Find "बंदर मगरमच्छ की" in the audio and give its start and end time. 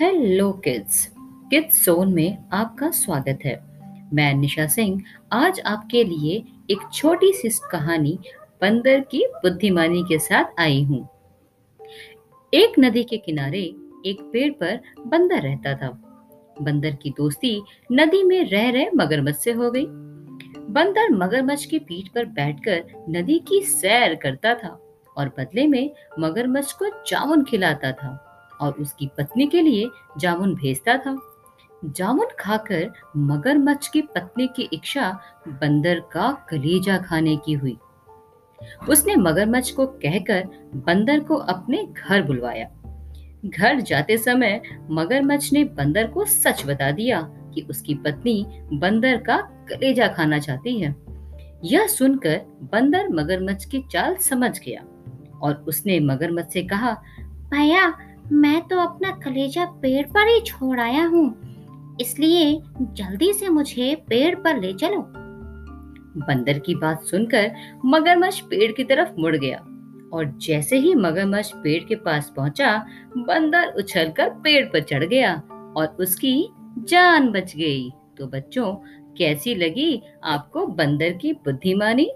20.70-21.78, 52.72-53.84